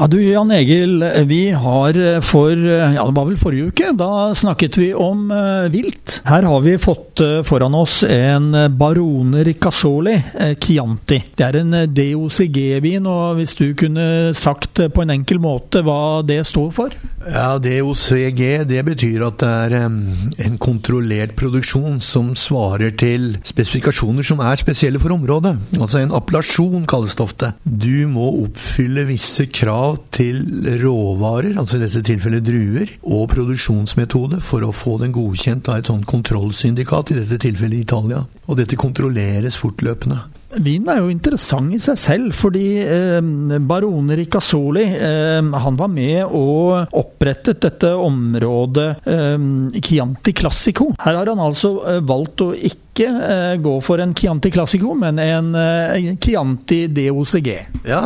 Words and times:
Ja 0.00 0.06
du 0.08 0.16
Jan 0.22 0.48
Egil, 0.48 1.02
vi 1.28 1.50
har 1.52 1.96
for 2.24 2.56
ja 2.56 3.02
det 3.04 3.12
var 3.18 3.26
vel 3.28 3.36
forrige 3.36 3.68
uke, 3.68 3.90
da 3.92 4.30
snakket 4.32 4.78
vi 4.80 4.86
om 4.96 5.26
uh, 5.28 5.68
vilt. 5.68 6.22
Her 6.24 6.46
har 6.48 6.62
vi 6.64 6.78
fått 6.80 7.20
uh, 7.20 7.42
foran 7.44 7.76
oss 7.76 7.98
en 8.08 8.54
Barone 8.80 9.42
Ricasoli 9.44 10.14
uh, 10.16 10.54
Chianti. 10.56 11.18
Det 11.36 11.44
er 11.44 11.58
en 11.60 11.76
DOCG-vin, 11.92 13.04
og 13.04 13.36
hvis 13.36 13.52
du 13.58 13.66
kunne 13.76 14.32
sagt 14.32 14.80
på 14.80 15.04
en 15.04 15.12
enkel 15.18 15.42
måte 15.44 15.84
hva 15.84 16.22
det 16.24 16.46
står 16.48 16.72
for? 16.78 16.96
Ja, 17.28 17.58
DOCG 17.60 18.40
det 18.70 18.80
betyr 18.88 19.26
at 19.28 19.44
det 19.44 19.52
er 19.66 19.76
en 19.84 20.56
kontrollert 20.64 21.36
produksjon 21.36 22.00
som 22.00 22.32
svarer 22.40 22.96
til 22.96 23.34
spesifikasjoner 23.44 24.24
som 24.24 24.40
er 24.40 24.56
spesielle 24.64 25.02
for 25.02 25.12
området. 25.12 25.58
Altså 25.76 26.00
en 26.00 26.16
appellasjon 26.16 26.88
kalles 26.88 27.18
det 27.20 27.26
ofte. 27.28 27.52
Du 27.68 28.08
må 28.08 28.32
oppfylle 28.46 29.04
visse 29.12 29.44
krav 29.52 29.89
til 30.14 30.42
råvarer, 30.82 31.56
altså 31.60 31.78
i 31.78 31.84
dette 31.84 32.02
tilfellet 32.06 32.44
druer, 32.46 32.92
og 33.02 33.28
produksjonsmetode 33.32 34.40
for 34.44 34.66
å 34.66 34.74
få 34.74 34.98
den 35.02 35.14
godkjent 35.14 35.70
av 35.70 35.80
et 35.80 35.90
sånt 35.90 36.08
kontrollsyndikat, 36.10 37.12
i 37.12 37.20
dette 37.22 37.40
tilfellet 37.42 37.84
Italia. 37.84 38.24
Og 38.48 38.60
dette 38.60 38.78
kontrolleres 38.80 39.58
fortløpende. 39.60 40.22
Vinen 40.58 40.90
er 40.90 40.98
jo 40.98 41.10
interessant 41.12 41.70
i 41.74 41.78
seg 41.82 41.98
selv, 42.00 42.34
fordi 42.34 42.64
eh, 42.82 43.20
barone 43.62 44.16
Ricasoli 44.18 44.82
eh, 44.96 45.38
han 45.38 45.78
var 45.78 45.90
med 45.92 46.24
og 46.26 46.96
opprettet 46.98 47.60
dette 47.62 47.92
området 47.94 48.88
eh, 49.06 49.36
Chianti 49.78 50.34
Classico. 50.34 50.90
Her 50.98 51.20
har 51.20 51.30
han 51.30 51.42
altså 51.44 51.76
eh, 51.86 52.00
valgt 52.06 52.42
å 52.42 52.50
ikke 52.54 53.06
eh, 53.06 53.54
gå 53.62 53.76
for 53.86 54.02
en 54.02 54.16
Chianti 54.16 54.50
Classico, 54.50 54.96
men 54.98 55.22
en 55.22 55.54
eh, 55.54 56.10
Chianti 56.18 56.82
DOCG. 56.98 57.52
Ja, 57.86 58.02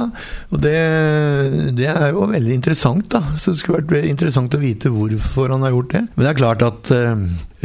og 0.52 0.60
det, 0.60 0.76
det, 1.80 1.88
er 1.88 2.12
jo 2.12 2.28
veldig 2.28 2.60
interessant, 2.60 3.08
da. 3.14 3.24
Så 3.40 3.54
det 3.54 3.64
skulle 3.64 3.86
vært 3.88 4.10
interessant 4.10 4.52
å 4.52 4.60
vite 4.62 4.92
hvorfor 4.92 5.56
han 5.56 5.64
har 5.64 5.72
gjort 5.72 5.96
det. 5.96 6.06
Men 6.12 6.26
det 6.26 6.32
er 6.34 6.40
klart 6.44 6.68
at 6.68 6.94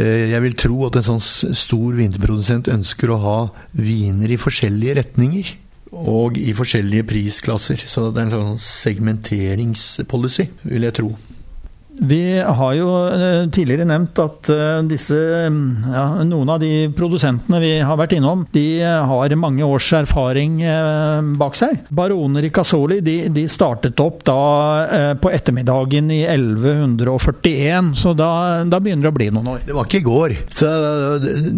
jeg 0.04 0.42
vil 0.44 0.56
tro 0.60 0.84
at 0.88 1.00
en 1.00 1.08
sånn 1.08 1.24
stor 1.24 1.98
vinterprodusent 1.98 2.70
ønsker 2.72 3.12
å 3.14 3.20
ha 3.24 3.40
viner 3.78 4.32
i 4.32 4.40
forskjellige 4.40 5.00
retninger. 5.02 5.56
Og 5.90 6.38
i 6.38 6.52
forskjellige 6.54 7.08
prisklasser. 7.10 7.82
Så 7.90 8.12
det 8.14 8.22
er 8.22 8.28
en 8.28 8.36
sånn 8.36 8.60
segmenteringspolicy, 8.62 10.46
vil 10.70 10.86
jeg 10.86 10.98
tro. 11.00 11.10
Vi 12.00 12.40
har 12.40 12.74
jo 12.78 12.90
eh, 13.12 13.50
tidligere 13.52 13.88
nevnt 13.90 14.20
at 14.24 14.50
eh, 14.54 14.82
disse, 14.88 15.18
mm, 15.52 15.92
ja, 15.92 16.06
noen 16.28 16.52
av 16.54 16.62
de 16.64 16.88
produsentene 16.96 17.60
vi 17.62 17.72
har 17.84 18.00
vært 18.00 18.16
innom, 18.16 18.46
de 18.56 18.82
har 18.84 19.36
mange 19.40 19.66
års 19.68 19.90
erfaring 19.98 20.62
eh, 20.64 21.20
bak 21.40 21.58
seg. 21.60 21.84
Barone 21.96 22.44
Ricasoli 22.46 23.00
de, 23.06 23.18
de 23.34 23.46
startet 23.52 24.00
opp 24.00 24.24
da 24.28 24.40
på 25.20 25.30
ettermiddagen 25.34 26.10
i 26.14 26.22
1141, 26.28 27.92
så 28.00 28.14
da, 28.18 28.30
da, 28.68 28.80
begynner 28.82 29.08
det 29.08 29.12
å 29.12 29.18
bli 29.18 29.30
noen 29.34 29.52
år. 29.54 29.62
Det 29.68 29.76
var 29.76 29.88
ikke 29.88 30.02
i 30.02 30.06
går. 30.06 30.36
Så 30.56 30.70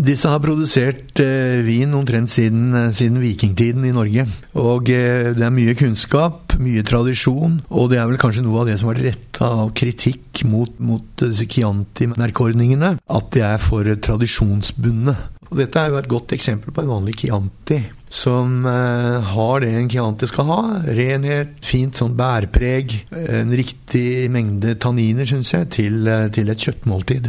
disse 0.05 0.31
har 0.31 0.41
produsert 0.43 1.21
vin 1.65 1.93
omtrent 1.97 2.31
siden, 2.33 2.93
siden 2.97 3.21
vikingtiden 3.21 3.85
i 3.87 3.93
Norge. 3.95 4.25
Og 4.61 4.89
det 4.89 5.45
er 5.45 5.53
mye 5.53 5.75
kunnskap, 5.79 6.50
mye 6.59 6.83
tradisjon, 6.87 7.59
og 7.69 7.91
det 7.91 7.99
er 8.01 8.09
vel 8.09 8.19
kanskje 8.21 8.43
noe 8.45 8.63
av 8.63 8.71
det 8.71 8.79
som 8.79 8.89
har 8.89 8.97
vært 8.97 9.07
retta 9.11 9.51
av 9.63 9.73
kritikk 9.77 10.43
mot, 10.49 10.73
mot 10.83 11.05
disse 11.21 11.47
Chianti-merkeordningene 11.51 12.95
at 12.99 13.29
de 13.35 13.45
er 13.45 13.61
for 13.61 13.87
tradisjonsbundne. 13.87 15.15
Og 15.51 15.57
dette 15.59 15.81
er 15.81 15.91
jo 15.91 15.99
et 15.99 16.07
godt 16.11 16.31
eksempel 16.31 16.71
på 16.71 16.83
en 16.83 16.91
vanlig 16.93 17.17
Chianti, 17.19 17.81
som 18.07 18.63
eh, 18.67 19.31
har 19.33 19.63
det 19.63 19.73
en 19.75 19.89
Chianti 19.91 20.29
skal 20.31 20.47
ha. 20.47 20.59
Renhet, 20.87 21.57
fint 21.67 21.99
sånn 21.99 22.15
bærpreg, 22.19 22.95
en 23.11 23.51
riktig 23.59 24.29
mengde 24.31 24.77
tanniner, 24.79 25.27
syns 25.27 25.51
jeg, 25.57 25.71
til, 25.75 26.03
eh, 26.07 26.29
til 26.31 26.51
et 26.51 26.67
kjøttmåltid. 26.67 27.27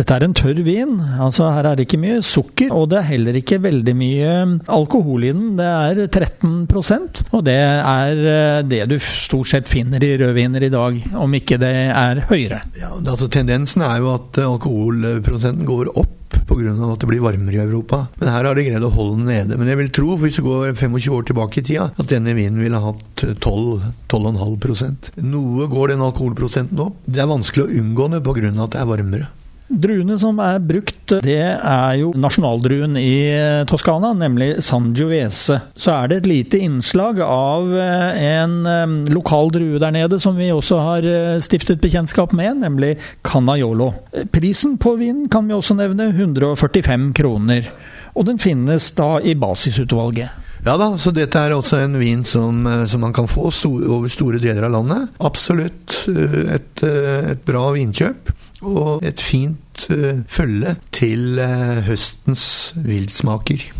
Dette 0.00 0.16
er 0.16 0.24
en 0.24 0.32
tørr 0.32 0.62
vin. 0.64 0.94
altså 1.20 1.50
Her 1.52 1.66
er 1.68 1.76
det 1.76 1.84
ikke 1.84 2.00
mye 2.00 2.22
sukker, 2.24 2.70
og 2.72 2.86
det 2.88 3.02
er 3.02 3.08
heller 3.10 3.36
ikke 3.36 3.58
veldig 3.60 3.92
mye 3.98 4.30
alkohol 4.72 5.26
i 5.28 5.32
den. 5.34 5.50
Det 5.58 5.66
er 5.68 6.00
13% 6.06 7.24
og 7.36 7.42
det 7.44 7.56
er 7.60 8.22
eh, 8.32 8.60
det 8.64 8.86
du 8.88 8.96
stort 9.04 9.50
sett 9.50 9.68
finner 9.68 10.00
i 10.00 10.14
rødviner 10.20 10.64
i 10.64 10.70
dag, 10.72 10.96
om 11.20 11.34
ikke 11.36 11.58
det 11.60 11.74
er 11.92 12.22
høyere. 12.30 12.62
Ja, 12.80 12.94
altså 12.96 13.28
Tendensen 13.28 13.84
er 13.84 14.00
jo 14.00 14.14
at 14.14 14.40
alkoholprosenten 14.40 15.68
går 15.68 15.92
opp 15.92 16.16
pga. 16.48 16.72
at 16.72 17.02
det 17.02 17.08
blir 17.10 17.20
varmere 17.20 17.58
i 17.58 17.60
Europa. 17.60 18.06
Men 18.22 18.30
her 18.32 18.48
har 18.48 18.56
de 18.56 18.64
greid 18.64 18.86
å 18.86 18.92
holde 18.94 19.18
den 19.20 19.28
nede. 19.28 19.58
Men 19.60 19.68
jeg 19.68 19.80
vil 19.82 19.90
tro, 20.00 20.16
hvis 20.22 20.38
du 20.38 20.46
går 20.46 20.72
25 20.72 21.12
år 21.18 21.26
tilbake 21.28 21.60
i 21.60 21.66
tida, 21.66 21.90
at 21.92 22.08
denne 22.08 22.32
vinen 22.38 22.62
ville 22.62 22.80
hatt 22.80 23.26
12-12,5% 23.26 25.12
Noe 25.28 25.68
går 25.70 25.92
den 25.92 26.06
alkoholprosenten 26.08 26.80
opp. 26.86 26.96
Det 27.04 27.20
er 27.20 27.30
vanskelig 27.30 27.66
å 27.66 27.76
unngå 27.82 28.08
det 28.14 28.24
pga. 28.24 28.48
at 28.64 28.72
det 28.72 28.80
er 28.80 28.88
varmere. 28.88 29.28
Druene 29.70 30.16
som 30.18 30.40
er 30.42 30.56
brukt, 30.58 31.12
det 31.22 31.38
er 31.38 31.92
jo 32.00 32.10
nasjonaldruen 32.18 32.96
i 32.98 33.62
Toskana, 33.70 34.10
nemlig 34.18 34.56
Sangiovese. 34.66 35.60
Så 35.78 35.92
er 35.94 36.10
det 36.10 36.16
et 36.20 36.26
lite 36.26 36.58
innslag 36.58 37.20
av 37.22 37.70
eh, 37.78 38.18
en 38.32 38.56
eh, 38.66 38.96
lokal 39.14 39.52
drue 39.54 39.78
der 39.78 39.94
nede 39.94 40.18
som 40.18 40.34
vi 40.34 40.50
også 40.50 40.80
har 40.82 41.06
eh, 41.06 41.38
stiftet 41.38 41.78
bekjentskap 41.84 42.34
med, 42.34 42.64
nemlig 42.64 42.96
Canaiolo. 43.22 43.92
Prisen 44.34 44.74
på 44.82 44.96
vinen 44.98 45.30
kan 45.30 45.46
vi 45.46 45.54
også 45.54 45.78
nevne 45.78 46.10
145 46.16 47.12
kroner. 47.14 47.70
Og 48.18 48.26
den 48.26 48.42
finnes 48.42 48.90
da 48.98 49.20
i 49.22 49.36
basisutvalget. 49.38 50.34
Ja 50.66 50.74
da, 50.76 50.90
så 50.98 51.14
dette 51.14 51.38
er 51.38 51.54
altså 51.54 51.78
en 51.84 51.94
vin 52.02 52.26
som, 52.26 52.66
som 52.90 53.06
man 53.06 53.14
kan 53.16 53.30
få 53.30 53.48
stor, 53.54 53.78
over 53.86 54.10
store 54.12 54.42
deler 54.42 54.66
av 54.66 54.74
landet. 54.74 55.14
Absolutt 55.22 56.02
et, 56.10 56.82
et 56.82 57.46
bra 57.46 57.70
vinkjøp 57.78 58.34
og 58.62 59.04
et 59.06 59.22
fint 59.24 59.86
uh, 59.90 60.24
følge 60.28 60.76
til 60.96 61.38
uh, 61.40 61.80
høstens 61.86 62.44
viltsmaker. 62.76 63.70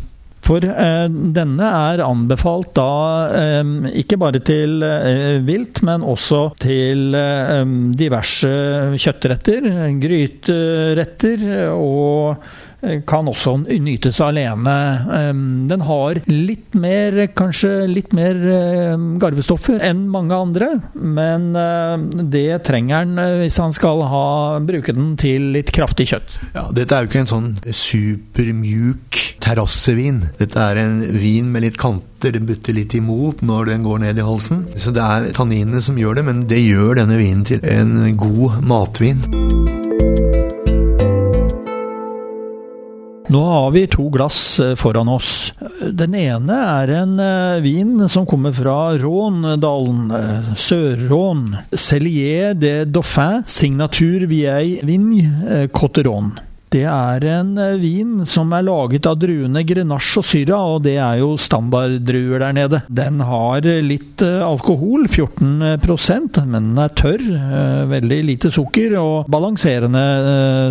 For 0.50 0.64
eh, 0.64 1.06
denne 1.36 1.66
er 1.68 2.02
anbefalt 2.02 2.72
da 2.74 2.92
eh, 3.38 3.74
ikke 4.00 4.18
bare 4.20 4.40
til 4.42 4.80
eh, 4.82 5.36
vilt, 5.46 5.82
men 5.86 6.02
også 6.06 6.40
til 6.60 7.14
eh, 7.14 7.62
diverse 8.00 8.50
kjøttretter, 8.96 9.68
gryteretter 10.00 11.46
og 11.76 12.50
kan 13.08 13.28
også 13.28 13.56
nytes 13.66 14.20
alene. 14.24 14.76
Den 15.70 15.84
har 15.84 16.22
litt 16.30 16.76
mer, 16.78 17.18
kanskje 17.36 17.86
litt 17.90 18.14
mer 18.16 18.38
garvestoffer 19.20 19.82
enn 19.84 20.06
mange 20.12 20.36
andre, 20.36 20.70
men 20.94 21.50
det 22.32 22.62
trenger 22.66 23.00
den 23.04 23.18
eh, 23.18 23.38
hvis 23.44 23.58
han 23.60 23.72
skal 23.72 24.02
ha, 24.10 24.60
bruke 24.64 24.94
den 24.96 25.14
til 25.20 25.50
litt 25.54 25.72
kraftig 25.74 26.10
kjøtt. 26.12 26.36
Ja, 26.54 26.68
dette 26.74 26.96
er 26.96 27.04
jo 27.04 27.10
ikke 27.10 27.24
en 27.24 27.30
sånn 27.30 27.50
supermjuk 27.66 29.20
terrassevin. 29.40 30.24
Dette 30.40 30.60
er 30.60 30.82
en 30.84 31.00
vin 31.20 31.50
med 31.52 31.66
litt 31.66 31.80
kanter, 31.80 32.34
den 32.36 32.48
butter 32.48 32.76
litt 32.76 32.94
imot 32.98 33.44
når 33.46 33.72
den 33.72 33.86
går 33.86 34.04
ned 34.06 34.20
i 34.20 34.26
halsen. 34.26 34.66
Så 34.76 34.94
det 34.94 35.04
er 35.04 35.30
tanninene 35.36 35.82
som 35.84 35.98
gjør 36.00 36.20
det, 36.20 36.26
men 36.28 36.44
det 36.50 36.62
gjør 36.62 37.00
denne 37.02 37.20
vinen 37.20 37.46
til 37.48 37.64
en 37.64 38.16
god 38.20 38.60
matvin. 38.66 39.24
Nå 43.30 43.44
har 43.44 43.70
vi 43.70 43.86
to 43.86 44.08
glass 44.08 44.60
eh, 44.60 44.74
foran 44.74 45.08
oss. 45.08 45.52
Den 45.80 46.16
ene 46.18 46.56
er 46.66 46.90
en 46.98 47.12
eh, 47.22 47.60
vin 47.62 48.08
som 48.10 48.26
kommer 48.26 48.50
fra 48.50 48.96
Råndalen, 48.98 50.10
eh, 50.10 50.48
Sør-Rån. 50.58 51.44
Cellier 51.70 52.58
de 52.58 52.72
Dauphin, 52.90 53.44
signatur 53.46 54.26
vieille 54.26 54.82
vigne, 54.82 55.68
Cotteron. 55.70 56.32
Det 56.74 56.82
er 56.90 57.24
en 57.36 57.54
vin 57.78 58.26
som 58.26 58.50
er 58.54 58.66
laget 58.66 59.06
av 59.06 59.18
druene 59.22 59.62
Grenache 59.66 60.18
og 60.18 60.26
Syra, 60.26 60.58
og 60.74 60.82
det 60.86 60.98
er 60.98 61.22
jo 61.22 61.32
standarddruer 61.38 62.42
der 62.42 62.54
nede. 62.58 62.82
Den 62.90 63.22
har 63.26 63.66
litt 63.82 64.22
alkohol, 64.26 65.06
14% 65.06 66.42
men 66.46 66.72
den 66.72 66.82
er 66.82 66.94
tørr, 66.98 67.26
veldig 67.94 68.22
lite 68.26 68.54
sukker 68.54 68.98
og 69.02 69.30
balanserende 69.30 70.06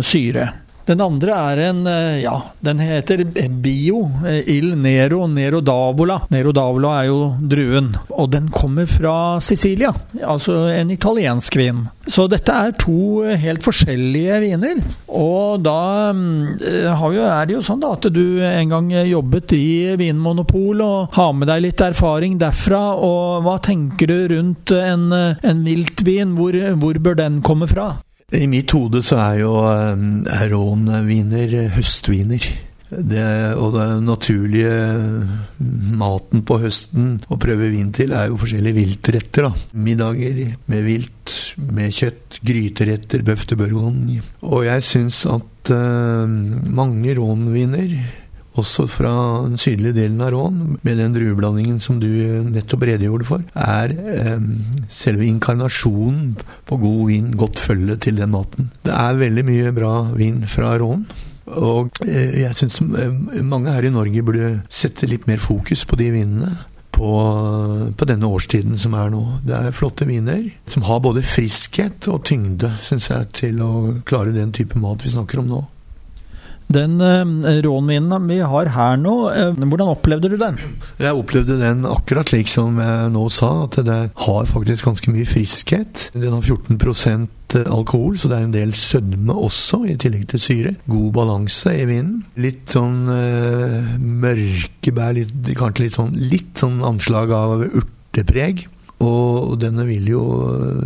syre. 0.04 0.50
Den 0.88 1.00
andre 1.04 1.34
er 1.36 1.60
en 1.68 1.84
eh, 1.86 2.20
Ja, 2.24 2.36
den 2.64 2.80
heter 2.82 3.22
Bio 3.62 4.02
eh, 4.26 4.48
Il 4.50 4.72
Nero 4.78 5.26
Nero 5.28 5.60
Davola. 5.60 6.20
Nero 6.32 6.52
Davola 6.56 6.94
er 7.00 7.10
jo 7.10 7.18
druen, 7.40 7.92
og 8.10 8.30
den 8.32 8.48
kommer 8.54 8.88
fra 8.90 9.14
Sicilia. 9.44 9.92
Altså 10.24 10.64
en 10.72 10.90
italiensk 10.90 11.56
vin. 11.60 11.84
Så 12.10 12.26
dette 12.30 12.54
er 12.54 12.74
to 12.80 13.22
helt 13.38 13.64
forskjellige 13.64 14.40
viner. 14.44 14.82
Og 15.20 15.62
da 15.64 15.78
eh, 16.10 17.06
jo, 17.14 17.24
er 17.28 17.46
det 17.46 17.58
jo 17.58 17.64
sånn 17.66 17.82
da 17.82 17.94
at 17.96 18.10
du 18.10 18.40
en 18.46 18.74
gang 18.74 18.90
jobbet 19.06 19.54
i 19.56 19.96
Vinmonopol 20.00 20.82
og 20.84 21.16
har 21.16 21.32
med 21.36 21.50
deg 21.52 21.66
litt 21.68 21.84
erfaring 21.84 22.38
derfra. 22.40 22.82
Og 22.98 23.46
hva 23.46 23.58
tenker 23.62 24.10
du 24.10 24.18
rundt 24.34 24.74
en, 24.74 25.10
en 25.12 25.66
viltvin? 25.66 26.34
Hvor, 26.38 26.56
hvor 26.80 27.02
bør 27.04 27.20
den 27.20 27.42
komme 27.46 27.70
fra? 27.70 27.92
I 28.30 28.46
mitt 28.46 28.70
hode 28.76 29.02
så 29.02 29.18
er 29.18 29.38
jo 29.42 29.54
er 29.66 30.50
rånviner 30.52 31.54
høstviner. 31.74 32.50
Det, 32.90 33.22
og 33.54 33.76
den 33.76 34.00
naturlige 34.02 34.70
maten 35.94 36.42
på 36.46 36.56
høsten 36.58 37.12
å 37.30 37.38
prøve 37.38 37.68
vin 37.70 37.92
til, 37.94 38.10
er 38.10 38.30
jo 38.30 38.38
forskjellige 38.40 38.78
viltretter. 38.80 39.46
da. 39.46 39.52
Middager 39.78 40.40
med 40.70 40.82
vilt, 40.86 41.34
med 41.70 41.94
kjøtt, 41.94 42.40
gryteretter, 42.42 43.22
bøff 43.26 43.46
bourgogne. 43.54 44.18
Og 44.42 44.66
jeg 44.66 44.86
syns 44.86 45.22
at 45.30 45.70
uh, 45.70 46.26
mange 46.26 47.14
rånviner 47.18 47.94
også 48.60 48.86
fra 48.90 49.12
den 49.46 49.58
sydlige 49.60 49.96
delen 49.96 50.20
av 50.24 50.32
Rån, 50.34 50.60
med 50.86 51.00
den 51.00 51.16
drueblandingen 51.16 51.80
som 51.82 52.00
du 52.02 52.08
nettopp 52.50 52.86
redegjorde 52.88 53.28
for, 53.28 53.46
er 53.54 53.94
eh, 53.94 54.44
selve 54.92 55.26
inkarnasjonen 55.28 56.36
på 56.68 56.78
god 56.80 57.02
vin, 57.10 57.32
godt 57.40 57.60
følge 57.62 57.98
til 58.06 58.20
den 58.20 58.32
maten. 58.34 58.70
Det 58.86 58.94
er 58.94 59.20
veldig 59.20 59.46
mye 59.48 59.74
bra 59.76 59.94
vin 60.14 60.44
fra 60.50 60.76
Rån. 60.80 61.04
Og 61.58 62.02
eh, 62.06 62.42
jeg 62.44 62.56
syns 62.56 62.80
eh, 62.80 63.42
mange 63.42 63.72
her 63.74 63.86
i 63.86 63.94
Norge 63.94 64.24
burde 64.26 64.52
sette 64.70 65.08
litt 65.10 65.26
mer 65.30 65.42
fokus 65.42 65.86
på 65.88 65.98
de 66.00 66.10
vinene. 66.14 66.52
På, 67.00 67.14
på, 67.96 68.04
denne 68.04 68.28
årstiden 68.28 68.74
som 68.76 68.92
er 68.98 69.08
nå. 69.08 69.22
Det 69.46 69.54
er 69.56 69.72
flotte 69.72 70.04
viner 70.04 70.42
som 70.68 70.84
har 70.84 70.98
både 71.00 71.22
friskhet 71.24 72.10
og 72.12 72.26
tyngde, 72.28 72.74
syns 72.84 73.06
jeg, 73.08 73.28
til 73.38 73.62
å 73.64 73.70
klare 74.04 74.34
den 74.34 74.52
type 74.52 74.76
mat 74.82 75.06
vi 75.06 75.14
snakker 75.14 75.40
om 75.40 75.48
nå. 75.48 75.62
Den 76.70 77.00
uh, 77.02 77.26
rånvinen 77.64 78.28
vi 78.30 78.38
har 78.46 78.70
her 78.76 78.98
nå, 79.00 79.14
uh, 79.34 79.58
hvordan 79.58 79.90
opplevde 79.90 80.30
du 80.30 80.36
den? 80.38 80.58
Jeg 81.02 81.18
opplevde 81.18 81.58
den 81.58 81.82
akkurat 81.88 82.30
slik 82.30 82.50
som 82.50 82.78
jeg 82.78 83.10
nå 83.10 83.26
sa, 83.34 83.50
at 83.66 83.80
det 83.86 83.98
har 84.26 84.50
faktisk 84.50 84.86
ganske 84.86 85.10
mye 85.10 85.26
friskhet. 85.26 86.10
Den 86.14 86.36
har 86.36 86.46
14% 86.46 87.58
alkohol, 87.66 88.14
så 88.20 88.30
det 88.30 88.38
er 88.38 88.46
en 88.46 88.54
del 88.54 88.74
sødme 88.78 89.34
også, 89.34 89.82
i 89.90 89.98
tillegg 89.98 90.28
til 90.30 90.44
syre. 90.44 90.74
God 90.86 91.10
balanse 91.18 91.74
i 91.74 91.86
vinen. 91.90 92.20
Litt 92.38 92.76
sånn 92.76 93.02
uh, 93.10 93.96
mørke 93.98 94.94
litt, 95.16 95.34
kanskje 95.58 95.88
litt 95.88 95.98
sånn, 95.98 96.14
litt 96.30 96.62
sånn 96.62 96.84
anslag 96.86 97.34
av 97.34 97.66
urtepreg. 97.66 98.68
Og 99.02 99.56
denne 99.58 99.86
vil 99.88 100.10
jo, 100.12 100.22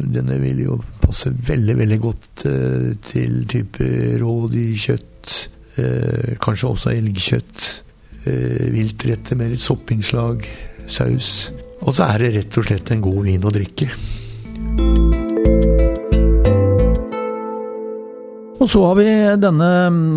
denne 0.01 0.39
vil 0.41 0.61
jo 0.65 0.79
passe 1.03 1.33
veldig, 1.35 1.77
veldig 1.83 2.01
godt 2.01 2.47
uh, 2.49 2.95
til 3.11 3.43
type 3.51 3.91
rådyrkjøtt 4.23 5.43
Eh, 5.77 6.35
kanskje 6.43 6.71
også 6.71 6.93
elgkjøtt. 6.95 7.69
Eh, 8.25 8.67
viltretter 8.75 9.39
med 9.39 9.55
litt 9.55 9.65
soppinnslag. 9.65 10.47
Saus. 10.87 11.51
Og 11.85 11.95
så 11.97 12.07
er 12.09 12.23
det 12.23 12.35
rett 12.39 12.61
og 12.61 12.69
slett 12.69 12.93
en 12.93 13.03
god 13.05 13.25
vin 13.27 13.45
å 13.45 13.53
drikke. 13.53 13.89
Og 18.65 18.71
så 18.73 18.81
har 18.87 18.95
vi 18.97 19.07
denne 19.43 19.71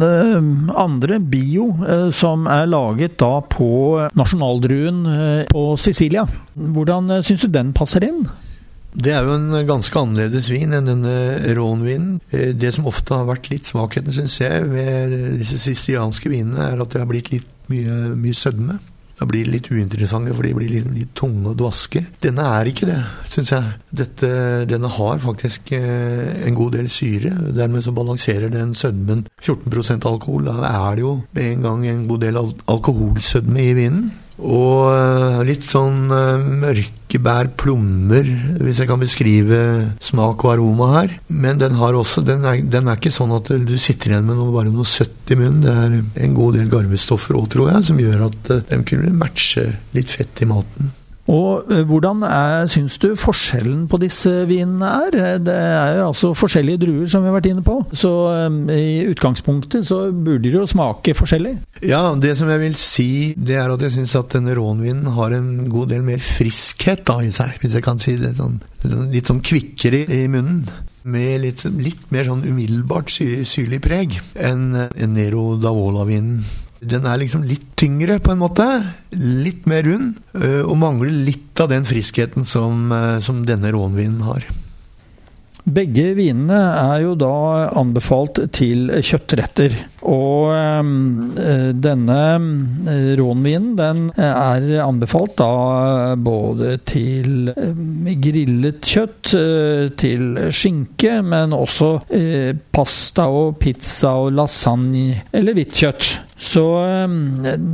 eh, 0.07 0.50
andre 0.80 1.18
bio, 1.19 1.65
eh, 1.83 2.07
som 2.15 2.45
er 2.48 2.69
laget 2.69 3.18
da 3.19 3.42
på 3.44 3.69
nasjonaldruen 4.15 5.01
eh, 5.12 5.42
på 5.51 5.63
Sicilia. 5.81 6.24
Hvordan 6.56 7.18
syns 7.27 7.44
du 7.44 7.50
den 7.51 7.74
passer 7.75 8.07
inn? 8.07 8.21
Det 8.98 9.14
er 9.14 9.28
jo 9.28 9.36
en 9.38 9.54
ganske 9.68 10.00
annerledes 10.02 10.48
vin 10.50 10.74
enn 10.74 10.90
denne 10.90 11.16
rånvinen. 11.54 12.18
Eh, 12.34 12.50
det 12.58 12.74
som 12.74 12.88
ofte 12.90 13.14
har 13.14 13.28
vært 13.30 13.52
litt 13.52 13.70
svakheten, 13.70 14.16
syns 14.16 14.40
jeg, 14.42 14.66
ved 14.72 15.18
disse 15.38 15.60
sicilianske 15.62 16.32
vinene, 16.34 16.72
er 16.72 16.82
at 16.82 16.94
det 16.94 17.04
har 17.04 17.10
blitt 17.10 17.30
litt 17.34 17.50
mye, 17.70 18.16
mye 18.18 18.38
sødme. 18.38 18.80
Da 19.18 19.26
blir 19.26 19.48
de 19.48 19.56
litt 19.56 19.70
uinteressante, 19.74 20.34
for 20.34 20.46
de 20.46 20.54
blir 20.54 20.70
litt, 20.70 20.90
litt 20.94 21.14
tunge 21.18 21.50
og 21.50 21.58
dvaske. 21.58 22.04
Denne 22.22 22.46
er 22.54 22.70
ikke 22.70 22.90
det, 22.90 23.00
syns 23.34 23.54
jeg. 23.54 23.72
Dette, 24.02 24.30
denne 24.70 24.92
har 24.94 25.24
faktisk 25.24 25.72
eh, 25.78 26.46
en 26.46 26.58
god 26.58 26.78
del 26.78 26.90
syre. 26.94 27.34
Dermed 27.54 27.86
så 27.86 27.94
balanserer 27.98 28.54
den 28.54 28.76
sødmen 28.78 29.26
14% 29.42 30.06
alkohol. 30.10 30.50
Da 30.50 30.70
er 30.70 30.98
det 30.98 31.06
jo 31.06 31.16
med 31.38 31.52
en 31.52 31.66
gang 31.66 31.90
en 31.90 32.08
god 32.10 32.26
del 32.26 32.42
alkoholsødme 32.42 33.66
i 33.66 33.76
vinen. 33.78 34.08
Og 34.38 34.92
eh, 34.94 35.39
litt 35.48 35.66
sånn 35.66 36.12
eh, 36.13 36.44
mørke 36.62 37.22
bær, 37.24 37.50
plommer, 37.57 38.28
hvis 38.62 38.81
jeg 38.84 38.89
kan 38.89 39.01
beskrive 39.01 39.60
smak 40.04 40.45
og 40.45 40.51
aroma 40.54 40.92
her. 40.94 41.16
Men 41.34 41.62
den, 41.62 41.80
også, 41.80 42.22
den, 42.28 42.45
er, 42.45 42.62
den 42.62 42.92
er 42.92 43.00
ikke 43.00 43.13
sånn 43.13 43.34
at 43.38 43.50
du 43.50 43.75
sitter 43.81 44.13
igjen 44.13 44.28
med 44.28 44.38
noe, 44.38 44.54
bare 44.54 44.74
noe 44.74 44.86
søtt 44.88 45.34
i 45.34 45.39
munnen. 45.39 45.63
Det 45.66 45.74
er 45.74 46.28
en 46.28 46.38
god 46.38 46.60
del 46.60 46.69
garvestoffer 46.72 47.39
òg, 47.39 47.50
tror 47.54 47.74
jeg, 47.74 47.89
som 47.89 48.04
gjør 48.04 48.28
at 48.30 48.54
eh, 48.54 48.63
den 48.69 48.86
kunne 48.88 49.16
matche 49.18 49.66
litt 49.98 50.13
fett 50.13 50.45
i 50.45 50.50
maten. 50.50 50.94
Og 51.32 51.72
eh, 51.72 51.84
Hvordan 51.88 52.24
er, 52.24 52.68
syns 52.72 52.98
du 53.02 53.10
forskjellen 53.20 53.86
på 53.92 54.00
disse 54.02 54.32
vinene 54.50 54.92
er? 55.08 55.18
Det 55.44 55.56
er 55.56 56.00
jo 56.00 56.08
altså 56.10 56.32
forskjellige 56.38 56.82
druer, 56.86 57.08
som 57.12 57.24
vi 57.24 57.32
har 57.32 57.38
vært 57.38 57.50
inne 57.52 57.64
på. 57.66 57.78
Så 57.92 58.12
um, 58.48 58.62
i 58.72 59.04
utgangspunktet 59.12 59.88
så 59.88 60.06
burde 60.12 60.46
de 60.48 60.56
jo 60.56 60.66
smake 60.70 61.16
forskjellig. 61.18 61.58
Ja, 61.84 62.02
det 62.16 62.36
som 62.40 62.52
jeg 62.52 62.64
vil 62.64 62.78
si, 62.80 63.10
det 63.38 63.60
er 63.60 63.74
at 63.74 63.84
jeg 63.84 63.98
syns 63.98 64.16
at 64.20 64.32
denne 64.38 64.56
rånvinen 64.58 65.12
har 65.18 65.36
en 65.36 65.68
god 65.72 65.92
del 65.94 66.06
mer 66.08 66.24
friskhet 66.24 67.04
da 67.08 67.20
i 67.24 67.32
seg, 67.34 67.58
hvis 67.62 67.76
jeg 67.78 67.86
kan 67.86 68.00
si 68.02 68.16
det. 68.20 68.36
Sånn, 68.40 68.62
litt 69.12 69.28
sånn 69.28 69.44
kvikkere 69.44 70.06
i 70.08 70.26
munnen 70.32 70.64
med 71.08 71.40
litt, 71.40 71.64
litt, 71.80 72.08
mer 72.12 72.28
sånn 72.28 72.44
umiddelbart 72.44 73.12
syrlig 73.12 73.80
preg 73.84 74.18
enn 74.36 74.74
Nero 75.14 75.54
Davola-vinen. 75.60 76.42
Den 76.82 77.08
er 77.10 77.18
liksom 77.22 77.46
litt 77.48 77.72
tyngre, 77.80 78.20
på 78.22 78.34
en 78.34 78.44
måte. 78.44 78.68
Litt 79.18 79.66
mer 79.70 79.86
rund. 79.88 80.22
Øh, 80.38 80.64
og 80.68 80.78
mangler 80.82 81.12
litt 81.12 81.58
av 81.64 81.72
den 81.74 81.88
friskheten 81.88 82.46
som, 82.46 82.92
øh, 82.94 83.18
som 83.24 83.46
denne 83.48 83.74
rånvinen 83.74 84.22
har. 84.28 84.46
Begge 85.68 86.14
vinene 86.16 86.56
er 86.80 87.02
jo 87.04 87.16
da 87.20 87.68
anbefalt 87.76 88.40
til 88.56 88.86
kjøttretter. 89.04 89.74
Og 90.08 90.54
øh, 90.54 91.74
denne 91.76 92.22
rånvinen 93.20 93.74
den 93.76 94.06
er 94.16 94.70
anbefalt 94.86 95.36
da 95.42 96.16
både 96.16 96.78
til 96.88 97.52
grillet 98.24 98.80
kjøtt, 98.94 99.34
til 100.00 100.40
skinke, 100.56 101.18
men 101.26 101.57
også 101.57 101.92
pasta 102.72 103.28
og 103.28 103.60
pizza 103.60 104.16
og 104.24 104.31
lasagne 104.40 105.26
eller 105.36 105.57
hvitt 105.57 105.76
kjøtt. 105.84 106.10
Så 106.38 106.64
ehm, 106.86 107.18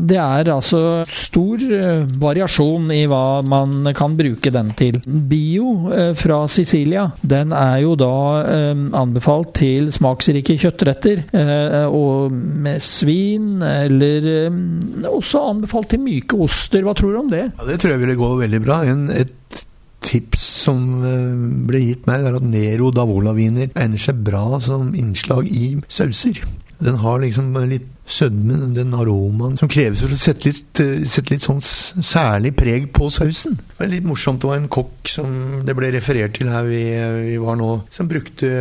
det 0.07 0.17
er 0.19 0.49
altså 0.53 1.03
stor 1.11 1.61
eh, 1.67 2.05
variasjon 2.19 2.87
i 2.95 3.03
hva 3.11 3.41
man 3.45 3.89
kan 3.95 4.15
bruke 4.19 4.53
den 4.55 4.71
til. 4.79 5.01
Bio 5.03 5.91
eh, 5.91 6.13
fra 6.17 6.43
Sicilia, 6.51 7.09
den 7.21 7.51
er 7.57 7.81
jo 7.83 7.97
da 7.99 8.13
ehm, 8.47 8.87
anbefalt 8.95 9.53
til 9.59 9.91
smaksrike 9.93 10.55
kjøttretter. 10.63 11.25
Eh, 11.35 11.83
og 11.91 12.31
med 12.31 12.79
svin, 12.83 13.59
eller 13.67 14.31
ehm, 14.47 14.63
også 15.11 15.43
anbefalt 15.51 15.91
til 15.93 16.03
myke 16.05 16.39
oster. 16.47 16.87
Hva 16.87 16.95
tror 16.97 17.13
du 17.13 17.21
om 17.25 17.31
det? 17.33 17.49
Ja, 17.51 17.67
Det 17.67 17.81
tror 17.83 17.95
jeg 17.95 18.05
ville 18.05 18.19
gå 18.19 18.33
veldig 18.45 18.63
bra. 18.63 18.81
En, 18.87 19.09
et 19.11 19.63
tips 20.03 20.41
som 20.65 20.81
ble 21.67 21.79
gitt 21.79 22.07
meg, 22.09 22.25
er 22.27 22.35
at 22.35 22.43
Nero 22.47 22.89
Davola-viner 22.95 23.71
egner 23.71 24.01
seg 24.03 24.19
bra 24.23 24.59
som 24.63 24.91
innslag 24.99 25.47
i 25.47 25.77
sauser. 25.87 26.41
Den 26.83 26.99
har 26.99 27.21
liksom 27.23 27.53
litt 27.69 27.89
sødmen, 28.03 28.73
den 28.75 28.91
aromaen 28.97 29.55
som 29.59 29.69
kreves 29.71 30.01
for 30.03 30.11
å 30.11 30.19
sette 30.19 30.49
litt, 30.49 30.79
eh, 30.83 31.05
sette 31.07 31.31
litt 31.31 31.45
sånn 31.45 31.61
særlig 31.63 32.51
preg 32.59 32.89
på 32.95 33.07
sausen. 33.13 33.55
Det 33.55 33.79
var 33.79 33.91
litt 33.93 34.07
morsomt. 34.07 34.41
Det 34.41 34.49
var 34.49 34.59
en 34.59 34.67
kokk 34.67 35.07
som 35.07 35.63
det 35.65 35.75
ble 35.77 35.93
referert 35.95 36.35
til 36.35 36.51
her 36.51 36.67
vi, 36.67 36.83
vi 37.29 37.37
var 37.39 37.55
nå, 37.59 37.69
som 37.93 38.11
brukte 38.11 38.51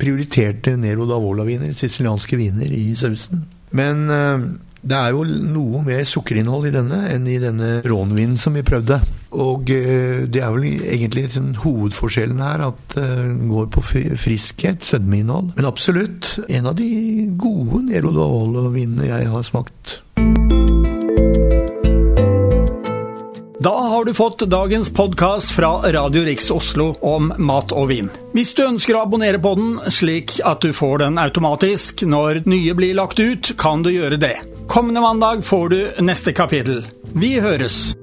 prioriterte 0.00 0.76
Nero 0.80 1.04
d'Avola-viner, 1.08 1.76
sicilianske 1.76 2.40
viner, 2.40 2.72
i 2.72 2.94
sausen. 2.96 3.44
Men 3.76 4.08
eh, 4.08 4.48
det 4.88 4.96
er 4.96 5.12
jo 5.12 5.24
noe 5.26 5.84
mer 5.84 6.04
sukkerinnhold 6.08 6.70
i 6.70 6.74
denne 6.74 7.04
enn 7.12 7.26
i 7.28 7.40
denne 7.42 7.78
rånvinen 7.84 8.38
som 8.40 8.56
vi 8.56 8.64
prøvde. 8.66 9.02
Og 9.36 9.70
eh, 9.70 10.24
det 10.30 10.40
er 10.40 10.52
vel 10.54 10.66
egentlig 10.68 11.28
hovedforskjellen 11.62 12.40
her, 12.40 12.68
at 12.70 12.96
den 12.96 13.34
eh, 13.44 13.48
går 13.50 13.70
på 13.74 13.84
friskhet, 14.24 14.84
sødmeinnhold. 14.84 15.52
Men 15.56 15.68
absolutt 15.68 16.38
en 16.48 16.70
av 16.70 16.78
de 16.78 16.88
gode 17.36 17.84
Nerodol-vinene 17.90 19.10
jeg 19.10 19.32
har 19.32 19.44
smakt. 19.46 20.00
Da 23.58 23.72
har 23.90 24.04
du 24.04 24.14
fått 24.14 24.44
dagens 24.46 24.92
podkast 24.94 25.50
fra 25.50 25.72
Radio 25.92 26.22
Riks 26.22 26.50
Oslo 26.54 26.92
om 27.02 27.32
mat 27.42 27.74
og 27.74 27.88
vin. 27.90 28.06
Hvis 28.32 28.54
du 28.54 28.62
ønsker 28.62 28.94
å 28.94 29.02
abonnere 29.02 29.40
på 29.42 29.56
den, 29.58 29.72
slik 29.90 30.36
at 30.46 30.62
du 30.62 30.70
får 30.72 31.02
den 31.02 31.18
automatisk 31.18 32.06
når 32.06 32.44
nye 32.46 32.76
blir 32.78 32.94
lagt 32.96 33.18
ut, 33.18 33.50
kan 33.58 33.82
du 33.82 33.90
gjøre 33.90 34.20
det. 34.22 34.36
Kommende 34.70 35.02
mandag 35.02 35.42
får 35.44 35.68
du 35.74 35.80
neste 36.06 36.36
kapittel. 36.38 36.84
Vi 37.18 37.34
høres! 37.42 37.96